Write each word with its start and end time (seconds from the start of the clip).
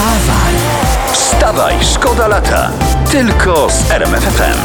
Wstawaj! 0.00 0.54
Wstawaj, 1.12 1.74
szkoda 1.94 2.28
lata. 2.28 2.70
Tylko 3.10 3.68
z 3.70 3.90
RMFFM. 3.90 4.58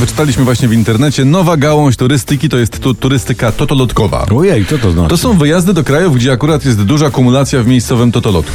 Wyczytaliśmy 0.00 0.44
właśnie 0.44 0.68
w 0.68 0.72
internecie, 0.72 1.24
nowa 1.24 1.56
gałąź 1.56 1.96
turystyki 1.96 2.48
to 2.48 2.58
jest 2.58 2.78
tu, 2.80 2.94
turystyka 2.94 3.52
totolotkowa. 3.52 4.26
Ojej, 4.36 4.66
co 4.66 4.78
to 4.78 4.90
znaczy? 4.90 5.08
To 5.08 5.16
są 5.16 5.38
wyjazdy 5.38 5.72
do 5.72 5.84
krajów, 5.84 6.16
gdzie 6.16 6.32
akurat 6.32 6.64
jest 6.64 6.82
duża 6.82 7.10
kumulacja 7.10 7.62
w 7.62 7.66
miejscowym 7.66 8.12
totolotku. 8.12 8.52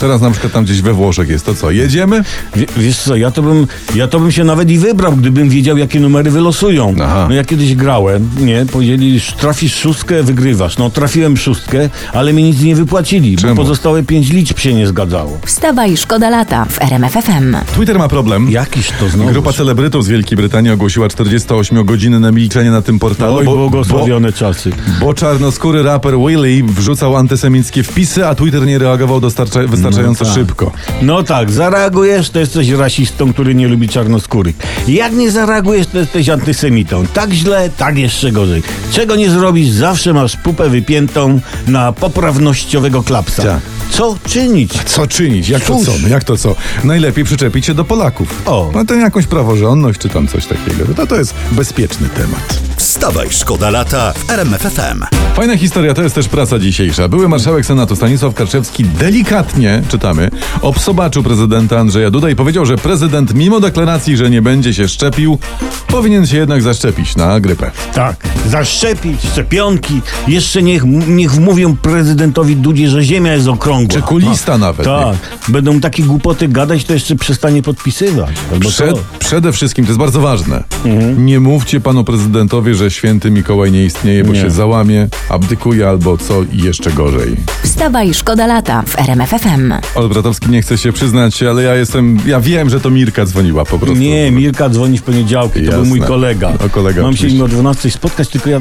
Teraz 0.00 0.20
na 0.20 0.30
przykład 0.30 0.52
tam 0.52 0.64
gdzieś 0.64 0.80
we 0.82 0.92
Włoszech 0.92 1.28
jest 1.28 1.46
to 1.46 1.54
co? 1.54 1.70
Jedziemy? 1.70 2.24
Wie, 2.56 2.66
wiesz 2.76 2.98
co, 2.98 3.16
ja 3.16 3.30
to, 3.30 3.42
bym, 3.42 3.66
ja 3.94 4.08
to 4.08 4.20
bym 4.20 4.32
się 4.32 4.44
nawet 4.44 4.70
i 4.70 4.78
wybrał, 4.78 5.12
gdybym 5.16 5.48
wiedział, 5.48 5.76
jakie 5.76 6.00
numery 6.00 6.30
wylosują. 6.30 6.94
Aha. 7.02 7.26
No 7.28 7.34
ja 7.34 7.44
kiedyś 7.44 7.74
grałem, 7.74 8.30
nie, 8.40 8.66
powiedzieli, 8.72 9.16
"Sz- 9.16 9.36
trafisz 9.40 9.74
szóstkę, 9.74 10.22
wygrywasz. 10.22 10.78
No 10.78 10.90
trafiłem 10.90 11.36
szóstkę, 11.36 11.90
ale 12.12 12.32
mi 12.32 12.42
nic 12.42 12.60
nie 12.62 12.76
wypłacili, 12.76 13.36
Czemu? 13.36 13.54
bo 13.54 13.62
pozostałe 13.62 14.02
pięć 14.02 14.28
liczb 14.32 14.58
się 14.58 14.74
nie 14.74 14.86
zgadzało. 14.86 15.38
Wstawaj, 15.46 15.96
szkoda 15.96 16.30
lata 16.30 16.64
w 16.64 16.82
RMFFM. 16.82 17.56
Twitter 17.74 17.98
ma 17.98 18.08
problem. 18.08 18.50
Jakiś 18.50 18.90
to 19.00 19.08
znowu. 19.08 19.30
Grupa 19.30 19.52
celebrytów 19.52 20.04
z 20.04 20.08
Wielkiej 20.08 20.36
Brytanii 20.36 20.70
ogłosiła 20.70 21.08
48-godzinne 21.08 22.32
milczenie 22.32 22.70
na 22.70 22.82
tym 22.82 22.98
portalu, 22.98 23.36
Oj, 23.36 23.44
bo, 23.44 23.56
błogosławione 23.56 24.32
czasy. 24.32 24.70
bo 25.00 25.14
czarnoskóry 25.14 25.82
raper 25.82 26.14
Willy 26.18 26.62
wrzucał 26.64 27.16
antysemickie 27.16 27.82
wpisy, 27.82 28.26
a 28.26 28.34
Twitter 28.34 28.66
nie 28.66 28.78
reagował 28.78 29.20
dostarcza, 29.20 29.60
wystarczająco 29.76 30.24
No 30.24 30.30
tak. 30.30 30.38
szybko. 30.38 30.72
No 31.02 31.22
tak, 31.22 31.50
zareagujesz, 31.50 32.30
to 32.30 32.38
jesteś 32.38 32.68
rasistą, 32.68 33.32
który 33.32 33.54
nie 33.54 33.68
lubi 33.68 33.88
czarnoskórych. 33.88 34.56
Jak 34.88 35.12
nie 35.12 35.30
zareagujesz, 35.30 35.86
to 35.86 35.98
jesteś 35.98 36.28
antysemitą. 36.28 37.06
Tak 37.14 37.32
źle, 37.32 37.70
tak 37.76 37.98
jeszcze 37.98 38.32
gorzej. 38.32 38.62
Czego 38.92 39.16
nie 39.16 39.30
zrobisz, 39.30 39.68
zawsze 39.70 40.12
masz 40.12 40.36
pupę 40.36 40.68
wypiętą 40.68 41.40
na 41.68 41.92
poprawnościowego 41.92 43.02
klapsa. 43.02 43.42
Tak. 43.42 43.60
Co 43.92 44.16
czynić? 44.26 44.72
Co 44.86 45.06
czynić? 45.06 45.48
Jak 45.48 45.64
to 45.64 45.76
Cóż. 45.76 45.86
co? 45.86 45.92
No 46.02 46.08
Jak 46.08 46.24
to 46.24 46.36
co? 46.36 46.54
Najlepiej 46.84 47.24
przyczepić 47.24 47.66
się 47.66 47.74
do 47.74 47.84
Polaków. 47.84 48.42
O. 48.46 48.70
No 48.74 48.84
to 48.84 48.94
jakąś 48.94 49.26
praworządność 49.26 50.00
czy 50.00 50.08
tam 50.08 50.28
coś 50.28 50.46
takiego. 50.46 50.94
To, 50.96 51.06
to 51.06 51.16
jest 51.16 51.34
bezpieczny 51.52 52.08
temat. 52.08 52.58
Wstawaj, 52.76 53.28
szkoda 53.30 53.70
lata 53.70 54.12
w 54.12 54.30
RMFFM. 54.30 55.04
Fajna 55.34 55.56
historia, 55.56 55.94
to 55.94 56.02
jest 56.02 56.14
też 56.14 56.28
praca 56.28 56.58
dzisiejsza. 56.58 57.08
Były 57.08 57.28
marszałek 57.28 57.66
Senatu 57.66 57.96
Stanisław 57.96 58.34
Karczewski 58.34 58.84
delikatnie, 58.84 59.82
czytamy, 59.88 60.30
obsobaczył 60.62 61.22
prezydenta 61.22 61.78
Andrzeja 61.78 62.10
Duda 62.10 62.30
i 62.30 62.36
powiedział, 62.36 62.66
że 62.66 62.76
prezydent 62.76 63.34
mimo 63.34 63.60
deklaracji, 63.60 64.16
że 64.16 64.30
nie 64.30 64.42
będzie 64.42 64.74
się 64.74 64.88
szczepił, 64.88 65.38
powinien 65.86 66.26
się 66.26 66.36
jednak 66.36 66.62
zaszczepić 66.62 67.16
na 67.16 67.40
grypę. 67.40 67.70
Tak, 67.94 68.16
zaszczepić, 68.48 69.20
szczepionki. 69.32 70.00
Jeszcze 70.28 70.62
niech, 70.62 70.84
niech 71.08 71.30
wmówią 71.32 71.76
prezydentowi 71.76 72.56
Dudzie, 72.56 72.88
że 72.88 73.04
ziemia 73.04 73.32
jest 73.34 73.48
okrągła. 73.48 73.94
Czy 73.94 74.02
kulista 74.02 74.58
nawet, 74.58 74.86
Tak, 74.86 75.16
będą 75.48 75.80
takie 75.80 76.02
głupoty 76.02 76.48
gadać, 76.48 76.84
to 76.84 76.94
jeszcze 76.94 77.16
przestanie 77.16 77.62
podpisywać. 77.62 78.30
Albo 78.52 78.68
Przed, 78.68 78.98
przede 79.18 79.52
wszystkim, 79.52 79.84
to 79.84 79.90
jest 79.90 79.98
bardzo 79.98 80.20
ważne, 80.20 80.64
Mhm. 80.84 81.26
nie 81.26 81.40
mówcie 81.40 81.80
panu 81.80 82.04
prezydentowi, 82.04 82.74
że 82.74 82.90
święty 82.90 83.30
Mikołaj 83.30 83.72
nie 83.72 83.84
istnieje, 83.84 84.24
bo 84.24 84.32
Nie. 84.32 84.40
się 84.40 84.50
załamie, 84.50 85.08
abdykuje 85.28 85.88
albo 85.88 86.18
co 86.18 86.42
i 86.52 86.58
jeszcze 86.62 86.90
gorzej. 86.92 87.36
Wstawaj, 87.62 88.14
szkoda 88.14 88.46
lata 88.46 88.82
w 88.86 88.98
RMFFM. 88.98 89.72
Olbratowski 89.94 90.50
nie 90.50 90.62
chce 90.62 90.78
się 90.78 90.92
przyznać, 90.92 91.42
ale 91.42 91.62
ja 91.62 91.74
jestem, 91.74 92.18
ja 92.26 92.40
wiem, 92.40 92.70
że 92.70 92.80
to 92.80 92.90
Mirka 92.90 93.24
dzwoniła 93.26 93.64
po 93.64 93.78
prostu. 93.78 93.98
Nie, 93.98 94.30
Mirka 94.30 94.68
dzwoni 94.68 94.98
w 94.98 95.02
poniedziałki, 95.02 95.54
to 95.54 95.60
Jasne. 95.60 95.76
był 95.76 95.86
mój 95.86 96.00
kolega. 96.00 96.52
O, 96.66 96.68
kolega 96.68 97.02
Mam 97.02 97.12
się 97.12 97.16
oczywiście. 97.18 97.38
im 97.38 97.44
o 97.44 97.48
12 97.48 97.90
spotkać, 97.90 98.28
tylko 98.32 98.50
ja 98.50 98.60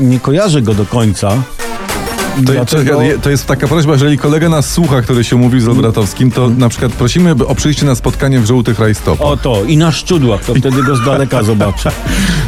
nie 0.00 0.20
kojarzę 0.20 0.62
go 0.62 0.74
do 0.74 0.86
końca. 0.86 1.42
To, 2.36 2.42
Dlatego- 2.52 3.00
to 3.22 3.30
jest 3.30 3.46
taka 3.46 3.68
prośba, 3.68 3.92
jeżeli 3.92 4.18
kolega 4.18 4.48
nas 4.48 4.70
słucha, 4.72 5.02
który 5.02 5.24
się 5.24 5.36
mówi 5.36 5.60
z 5.60 5.68
Olbratowskim, 5.68 6.30
to 6.30 6.48
na 6.48 6.68
przykład 6.68 6.92
prosimy 6.92 7.34
o 7.46 7.54
przyjście 7.54 7.86
na 7.86 7.94
spotkanie 7.94 8.40
w 8.40 8.46
żółtych 8.46 8.78
rajstopach. 8.78 9.26
O 9.26 9.36
to, 9.36 9.64
i 9.64 9.76
na 9.76 9.92
szczudłach, 9.92 10.44
to 10.44 10.54
wtedy 10.54 10.82
go 10.82 10.96
z 10.96 11.04
daleka 11.04 11.42
zobaczę. 11.50 11.90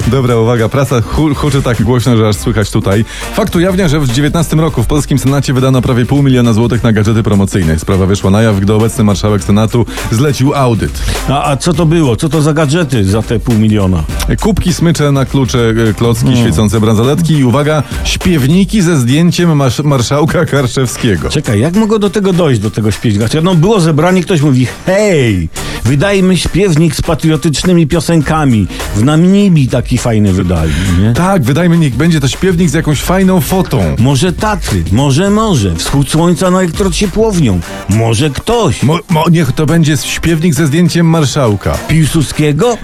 Dobra, 0.06 0.36
uwaga, 0.36 0.68
prasa 0.68 1.00
hu, 1.00 1.34
huczy 1.34 1.62
tak 1.62 1.82
głośno, 1.82 2.16
że 2.16 2.28
aż 2.28 2.36
słychać 2.36 2.70
tutaj. 2.70 3.04
Fakt 3.34 3.56
ujawnia, 3.56 3.88
że 3.88 4.00
w 4.00 4.08
19 4.12 4.56
roku 4.56 4.82
w 4.82 4.86
polskim 4.86 5.18
Senacie 5.18 5.52
wydano 5.52 5.82
prawie 5.82 6.06
pół 6.06 6.22
miliona 6.22 6.52
złotych 6.52 6.82
na 6.82 6.92
gadżety 6.92 7.22
promocyjne. 7.22 7.78
Sprawa 7.78 8.06
wyszła 8.06 8.30
na 8.30 8.42
jaw, 8.42 8.60
gdy 8.60 8.72
obecny 8.74 9.04
marszałek 9.04 9.44
Senatu 9.44 9.86
zlecił 10.10 10.54
audyt. 10.54 11.02
A, 11.28 11.50
a 11.50 11.56
co 11.56 11.72
to 11.72 11.86
było? 11.86 12.16
Co 12.16 12.28
to 12.28 12.42
za 12.42 12.52
gadżety 12.52 13.04
za 13.04 13.22
te 13.22 13.40
pół 13.40 13.54
miliona? 13.54 14.02
Kubki, 14.40 14.72
smycze 14.72 15.12
na 15.12 15.24
klucze, 15.24 15.58
e, 15.90 15.94
klocki, 15.94 16.36
świecące 16.36 16.80
bransoletki 16.80 17.34
i 17.34 17.44
uwaga, 17.44 17.82
śpiewniki 18.04 18.82
ze 18.82 18.96
zdjęciem 18.96 19.56
masz, 19.56 19.71
marszałka 19.78 20.44
Karczewskiego. 20.44 21.30
Czekaj, 21.30 21.60
jak 21.60 21.74
mogło 21.74 21.98
do 21.98 22.10
tego 22.10 22.32
dojść, 22.32 22.60
do 22.60 22.70
tego 22.70 22.90
śpiewnika? 22.90 23.40
No 23.42 23.54
było 23.54 23.80
zebranie, 23.80 24.22
ktoś 24.22 24.40
mówi, 24.40 24.66
hej, 24.86 25.48
wydajmy 25.84 26.36
śpiewnik 26.36 26.96
z 26.96 27.02
patriotycznymi 27.02 27.86
piosenkami. 27.86 28.66
W 28.96 29.04
Namibii 29.04 29.68
taki 29.68 29.98
fajny 29.98 30.32
wydali, 30.32 30.72
nie? 31.02 31.12
Tak, 31.12 31.42
wydajmy, 31.42 31.78
niech 31.78 31.94
będzie 31.94 32.20
to 32.20 32.28
śpiewnik 32.28 32.70
z 32.70 32.72
jakąś 32.72 33.00
fajną 33.00 33.40
fotą. 33.40 33.96
Może 33.98 34.32
Tatry, 34.32 34.84
może, 34.92 35.30
może, 35.30 35.74
wschód 35.76 36.10
słońca 36.10 36.50
na 36.50 36.58
elektrociepłownią, 36.58 37.60
może 37.88 38.30
ktoś. 38.30 38.82
Mo, 38.82 38.98
mo, 39.10 39.24
niech 39.30 39.52
to 39.52 39.66
będzie 39.66 39.96
śpiewnik 39.96 40.54
ze 40.54 40.66
zdjęciem 40.66 41.06
marszałka. 41.06 41.78
Piłsudskiego? 41.88 42.78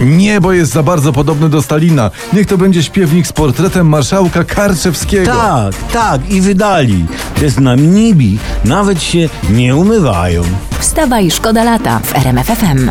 Nie, 0.00 0.40
bo 0.40 0.52
jest 0.52 0.72
za 0.72 0.82
bardzo 0.82 1.12
podobny 1.12 1.48
do 1.48 1.62
Stalina. 1.62 2.10
Niech 2.32 2.46
to 2.46 2.58
będzie 2.58 2.82
śpiewnik 2.82 3.26
z 3.26 3.32
portretem 3.32 3.88
marszałka 3.88 4.44
Karczewskiego. 4.44 5.32
Tak, 5.32 5.74
tak, 5.92 6.30
i 6.30 6.40
wydali. 6.40 7.06
Te 7.40 7.50
z 7.50 7.58
Namibii 7.58 8.38
nawet 8.64 9.02
się 9.02 9.28
nie 9.50 9.76
umywają. 9.76 10.42
Wstawaj, 10.78 11.30
szkoda 11.30 11.64
lata 11.64 11.98
w 11.98 12.16
RMFFM. 12.16 12.90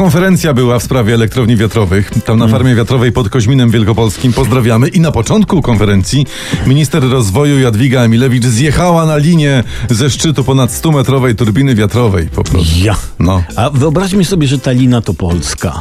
Konferencja 0.00 0.54
była 0.54 0.78
w 0.78 0.82
sprawie 0.82 1.14
elektrowni 1.14 1.56
wiatrowych. 1.56 2.10
Tam 2.24 2.38
na 2.38 2.48
farmie 2.48 2.74
wiatrowej 2.74 3.12
pod 3.12 3.28
Koźminem 3.28 3.70
Wielkopolskim 3.70 4.32
pozdrawiamy. 4.32 4.88
I 4.88 5.00
na 5.00 5.12
początku 5.12 5.62
konferencji 5.62 6.26
minister 6.66 7.02
rozwoju 7.10 7.58
Jadwiga 7.58 8.02
Emilewicz 8.02 8.44
zjechała 8.44 9.06
na 9.06 9.16
linię 9.16 9.64
ze 9.90 10.10
szczytu 10.10 10.44
ponad 10.44 10.70
100-metrowej 10.70 11.34
turbiny 11.34 11.74
wiatrowej. 11.74 12.26
Po 12.26 12.44
prostu. 12.44 12.72
Ja. 12.84 12.96
No, 13.18 13.42
A 13.56 13.70
wyobraźmy 13.70 14.24
sobie, 14.24 14.46
że 14.48 14.58
ta 14.58 14.72
lina 14.72 15.00
to 15.00 15.14
Polska. 15.14 15.80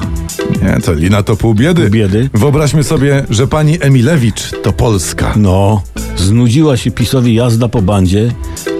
nie, 0.62 0.82
to 0.82 0.94
lina 0.94 1.24
to 1.24 1.36
pół 1.36 1.54
biedy. 1.54 1.82
Pół 1.82 1.92
biedy. 1.92 2.30
Wyobraźmy 2.34 2.84
sobie, 2.84 3.26
że 3.30 3.48
pani 3.48 3.78
Emilewicz 3.82 4.52
to 4.64 4.74
Polska. 4.74 5.34
No, 5.36 5.82
znudziła 6.20 6.78
się 6.78 6.92
PiSowi 6.92 7.34
jazda 7.34 7.68
po 7.68 7.82
bandzie, 7.82 8.32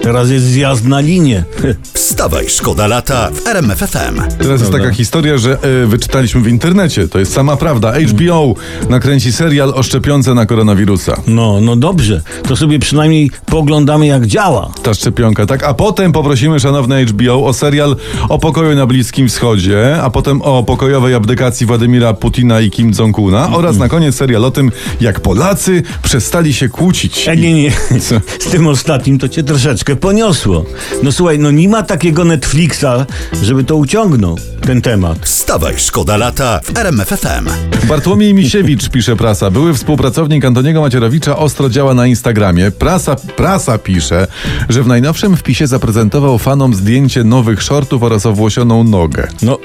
teraz 0.02 0.30
jest 0.30 0.44
zjazd 0.46 0.84
na 0.84 1.00
linię. 1.00 1.44
Wstawaj, 1.94 2.48
szkoda 2.48 2.86
lata 2.86 3.30
w 3.30 3.46
RMFFM. 3.46 4.20
Teraz 4.38 4.60
jest 4.60 4.72
taka 4.72 4.90
historia, 4.90 5.38
że 5.38 5.58
e, 5.62 5.86
wyczytaliśmy 5.86 6.40
w 6.40 6.48
internecie, 6.48 7.08
to 7.08 7.18
jest 7.18 7.32
sama 7.32 7.56
prawda. 7.56 7.92
HBO 8.08 8.54
nakręci 8.88 9.32
serial 9.32 9.72
o 9.74 9.82
szczepionce 9.82 10.34
na 10.34 10.46
koronawirusa. 10.46 11.20
No, 11.26 11.60
no 11.60 11.76
dobrze, 11.76 12.22
to 12.48 12.56
sobie 12.56 12.78
przynajmniej 12.78 13.30
poglądamy 13.46 14.06
jak 14.06 14.26
działa. 14.26 14.72
Ta 14.82 14.94
szczepionka, 14.94 15.46
tak? 15.46 15.64
A 15.64 15.74
potem 15.74 16.12
poprosimy 16.12 16.60
szanowne 16.60 17.04
HBO 17.04 17.46
o 17.46 17.52
serial 17.52 17.96
o 18.28 18.38
pokoju 18.38 18.76
na 18.76 18.86
Bliskim 18.86 19.28
Wschodzie, 19.28 20.02
a 20.02 20.10
potem 20.10 20.42
o 20.42 20.62
pokojowej 20.62 21.14
abdykacji 21.14 21.66
Władimira 21.66 22.14
Putina 22.14 22.60
i 22.60 22.70
Kim 22.70 22.92
Jong-una 22.98 23.48
oraz 23.52 23.76
na 23.76 23.88
koniec 23.88 24.14
serial 24.14 24.44
o 24.44 24.50
tym, 24.50 24.70
jak 25.00 25.20
Polacy 25.20 25.82
przestali 26.02 26.54
się 26.54 26.68
kłócić. 26.68 27.28
E, 27.30 27.36
nie, 27.36 27.54
nie, 27.54 27.70
Co? 28.08 28.20
z 28.38 28.50
tym 28.50 28.66
ostatnim 28.66 29.18
to 29.18 29.28
cię 29.28 29.42
troszeczkę 29.42 29.96
poniosło. 29.96 30.64
No 31.02 31.12
słuchaj, 31.12 31.38
no 31.38 31.50
nie 31.50 31.68
ma 31.68 31.82
takiego 31.82 32.24
Netflixa, 32.24 33.06
żeby 33.42 33.64
to 33.64 33.76
uciągnął, 33.76 34.36
ten 34.60 34.82
temat. 34.82 35.18
Wstawaj, 35.22 35.74
szkoda 35.78 36.16
lata 36.16 36.60
w 36.64 36.78
RMFFM. 36.78 37.48
Bartłomiej 37.88 38.34
Misiewicz, 38.34 38.88
pisze 38.88 39.16
prasa, 39.16 39.50
były 39.50 39.74
współpracownik 39.74 40.44
Antoniego 40.44 40.80
Macierowicza, 40.80 41.36
ostro 41.36 41.68
działa 41.70 41.94
na 41.94 42.06
Instagramie. 42.06 42.70
Prasa, 42.70 43.16
prasa 43.36 43.78
pisze, 43.78 44.26
że 44.68 44.82
w 44.82 44.86
najnowszym 44.86 45.36
wpisie 45.36 45.66
zaprezentował 45.66 46.38
fanom 46.38 46.74
zdjęcie 46.74 47.24
nowych 47.24 47.62
shortów 47.62 48.02
oraz 48.02 48.26
owłosioną 48.26 48.84
nogę. 48.84 49.28
No, 49.42 49.58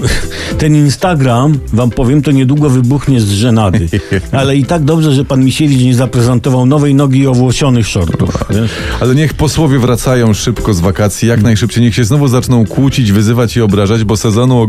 ten 0.58 0.76
Instagram, 0.76 1.60
wam 1.74 1.90
powiem, 1.90 2.22
to 2.22 2.32
niedługo 2.32 2.70
wybuchnie 2.70 3.22
z 3.22 3.30
żenady. 3.30 3.90
Ale 4.32 4.58
i 4.58 4.66
tak 4.66 4.84
dobrze, 4.84 5.12
że 5.12 5.26
pan 5.26 5.44
Misiewicz 5.44 5.82
nie 5.82 5.96
zaprezentował 5.96 6.66
nowej 6.66 6.96
nogi 6.96 7.20
i 7.20 7.28
owłosionych 7.28 7.88
shortów. 7.88 8.44
wiesz? 8.50 8.72
Ale 9.00 9.16
niech 9.16 9.34
posłowie 9.34 9.80
wracają 9.80 10.34
szybko 10.34 10.74
z 10.74 10.80
wakacji, 10.80 11.28
jak 11.28 11.42
najszybciej. 11.42 11.84
Niech 11.84 11.96
się 11.96 12.04
znowu 12.04 12.28
zaczną 12.28 12.66
kłócić, 12.66 13.12
wyzywać 13.12 13.58
i 13.58 13.62
obrażać, 13.62 14.04
bo 14.04 14.18
sezonu 14.18 14.62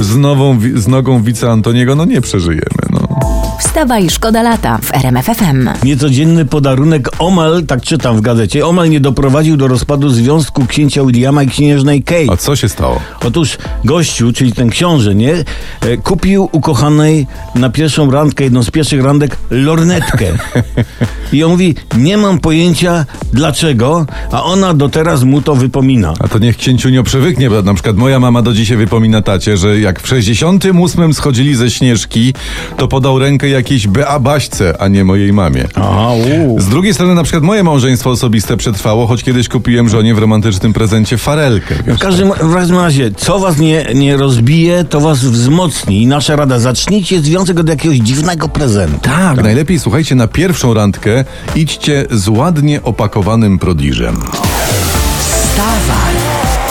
z, 0.00 0.16
nową, 0.16 0.58
z 0.74 0.88
nogą 0.88 1.22
wice 1.22 1.50
Antoniego 1.50 1.94
no 1.94 2.04
nie 2.04 2.20
przeżyjemy. 2.20 2.86
No. 2.90 3.39
Wstawaj, 3.60 4.10
szkoda 4.10 4.42
lata 4.42 4.78
w 4.82 4.94
RMF 4.94 5.26
FM. 5.26 5.68
Niecodzienny 5.84 6.44
podarunek 6.44 7.08
omal, 7.18 7.62
tak 7.66 7.82
czytam 7.82 8.16
w 8.16 8.20
gazecie, 8.20 8.66
omal 8.66 8.90
nie 8.90 9.00
doprowadził 9.00 9.56
do 9.56 9.68
rozpadu 9.68 10.08
związku 10.08 10.66
księcia 10.66 11.04
Williama 11.04 11.42
i 11.42 11.48
księżnej 11.48 12.02
Kate. 12.02 12.32
A 12.32 12.36
co 12.36 12.56
się 12.56 12.68
stało? 12.68 13.00
Otóż 13.24 13.58
gościu, 13.84 14.32
czyli 14.32 14.52
ten 14.52 14.70
książę, 14.70 15.14
nie? 15.14 15.34
E, 15.80 15.96
Kupił 15.96 16.48
ukochanej 16.52 17.26
na 17.54 17.70
pierwszą 17.70 18.10
randkę, 18.10 18.44
jedną 18.44 18.62
z 18.62 18.70
pierwszych 18.70 19.04
randek, 19.04 19.36
lornetkę. 19.50 20.26
I 21.32 21.44
on 21.44 21.50
mówi, 21.50 21.74
nie 21.98 22.16
mam 22.16 22.38
pojęcia 22.38 23.04
dlaczego, 23.32 24.06
a 24.32 24.44
ona 24.44 24.74
do 24.74 24.88
teraz 24.88 25.22
mu 25.22 25.42
to 25.42 25.54
wypomina. 25.54 26.14
A 26.20 26.28
to 26.28 26.38
niech 26.38 26.56
księciunio 26.56 27.02
przywyknie, 27.02 27.50
bo 27.50 27.62
na 27.62 27.74
przykład 27.74 27.96
moja 27.96 28.20
mama 28.20 28.42
do 28.42 28.52
dzisiaj 28.52 28.76
wypomina 28.76 29.22
tacie, 29.22 29.56
że 29.56 29.80
jak 29.80 30.02
w 30.02 30.08
68 30.08 31.14
schodzili 31.14 31.54
ze 31.54 31.70
Śnieżki, 31.70 32.34
to 32.76 32.88
podał 32.88 33.18
rękę 33.18 33.49
jakiejś 33.50 33.86
Bea 33.86 34.18
Baśce, 34.18 34.74
a 34.78 34.88
nie 34.88 35.04
mojej 35.04 35.32
mamie. 35.32 35.64
A, 35.74 36.10
u. 36.12 36.60
Z 36.60 36.68
drugiej 36.68 36.94
strony 36.94 37.14
na 37.14 37.22
przykład 37.22 37.44
moje 37.44 37.62
małżeństwo 37.62 38.10
osobiste 38.10 38.56
przetrwało, 38.56 39.06
choć 39.06 39.22
kiedyś 39.24 39.48
kupiłem 39.48 39.88
żonie 39.88 40.14
w 40.14 40.18
romantycznym 40.18 40.72
prezencie 40.72 41.18
farelkę. 41.18 41.74
W 41.74 41.84
Wiesz, 41.84 41.98
każdym 41.98 42.32
w 42.32 42.54
każdym 42.54 42.76
razie, 42.78 43.10
co 43.16 43.38
was 43.38 43.58
nie, 43.58 43.86
nie 43.94 44.16
rozbije, 44.16 44.84
to 44.84 45.00
was 45.00 45.18
wzmocni. 45.18 46.02
I 46.02 46.06
nasza 46.06 46.36
rada, 46.36 46.58
zacznijcie 46.58 47.20
związek 47.20 47.60
od 47.60 47.68
jakiegoś 47.68 47.98
dziwnego 47.98 48.48
prezentu. 48.48 48.98
tak, 49.02 49.42
najlepiej 49.42 49.78
słuchajcie, 49.78 50.14
na 50.14 50.26
pierwszą 50.28 50.74
randkę 50.74 51.24
idźcie 51.56 52.06
z 52.10 52.28
ładnie 52.28 52.82
opakowanym 52.82 53.58
prodiżem. 53.58 54.16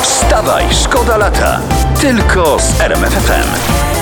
Wstawaj, 0.03 0.65
szkoda 0.83 1.17
lata. 1.17 1.59
Tylko 2.01 2.57
z 2.59 2.81
RMF 2.81 3.13
FM. 3.13 3.98